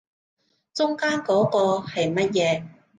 [0.73, 2.67] 中間嗰個係乜嘢